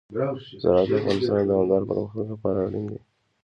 [0.61, 2.99] زراعت د افغانستان د دوامداره پرمختګ لپاره اړین دي.